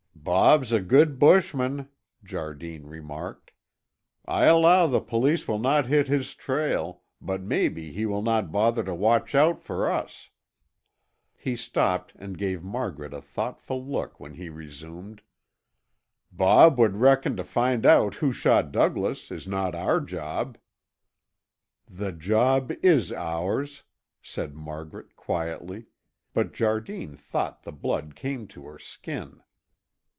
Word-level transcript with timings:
"Bob's 0.23 0.71
a 0.71 0.79
good 0.79 1.17
bushman," 1.17 1.89
Jardine 2.23 2.85
remarked. 2.85 3.51
"I 4.25 4.45
alloo 4.45 4.87
the 4.87 5.01
police 5.01 5.47
will 5.47 5.57
not 5.57 5.87
hit 5.87 6.07
his 6.07 6.35
trail, 6.35 7.01
but 7.19 7.41
maybe 7.41 7.91
he 7.91 8.05
will 8.05 8.21
not 8.21 8.51
bother 8.51 8.83
to 8.83 8.93
watch 8.93 9.33
out 9.33 9.63
for 9.63 9.89
us" 9.89 10.29
He 11.35 11.55
stopped 11.55 12.13
and 12.17 12.37
gave 12.37 12.63
Margaret 12.63 13.15
a 13.15 13.19
thoughtful 13.19 13.83
look 13.83 14.19
when 14.19 14.35
he 14.35 14.47
resumed: 14.49 15.23
"Bob 16.31 16.77
would 16.77 16.97
reckon 16.97 17.35
to 17.37 17.43
find 17.43 17.83
out 17.83 18.13
who 18.15 18.31
shot 18.31 18.71
Douglas 18.71 19.31
is 19.31 19.47
no' 19.47 19.71
our 19.71 19.99
job." 19.99 20.55
"The 21.87 22.11
job 22.11 22.71
is 22.83 23.11
ours," 23.11 23.83
said 24.21 24.53
Margaret 24.53 25.15
quietly, 25.15 25.87
but 26.31 26.53
Jardine 26.53 27.15
thought 27.17 27.63
the 27.63 27.73
blood 27.73 28.13
came 28.15 28.45
to 28.49 28.65
her 28.67 28.77
skin. 28.77 29.41